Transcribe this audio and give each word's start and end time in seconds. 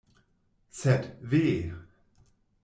Sed, 0.77 1.03
ve! 1.21 1.45